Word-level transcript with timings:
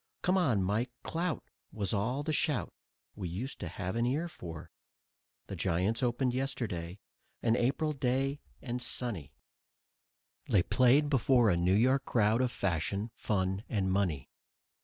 "Come 0.23 0.35
on, 0.35 0.63
Mike, 0.63 0.89
clout!" 1.03 1.43
was 1.71 1.93
all 1.93 2.23
the 2.23 2.33
shout 2.33 2.73
We 3.15 3.29
used 3.29 3.59
to 3.59 3.67
have 3.67 3.95
an 3.95 4.07
ear 4.07 4.27
for. 4.27 4.71
The 5.45 5.55
Giants 5.55 6.01
opened 6.01 6.33
yesterday, 6.33 6.97
an 7.43 7.55
April 7.55 7.93
day 7.93 8.39
and 8.63 8.81
sunny; 8.81 9.31
They 10.49 10.63
played 10.63 11.07
before 11.07 11.51
a 11.51 11.55
New 11.55 11.75
York 11.75 12.03
crowd 12.03 12.41
of 12.41 12.49
fashion, 12.51 13.11
fun 13.13 13.63
and 13.69 13.91
money. 13.91 14.27